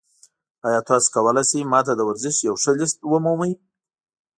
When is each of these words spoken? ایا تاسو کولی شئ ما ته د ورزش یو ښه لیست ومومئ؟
ایا 0.67 0.79
تاسو 0.89 1.07
کولی 1.15 1.43
شئ 1.49 1.61
ما 1.71 1.79
ته 1.85 1.93
د 1.95 2.01
ورزش 2.09 2.35
یو 2.47 2.55
ښه 2.61 2.71
لیست 2.79 2.97
ومومئ؟ 3.11 3.53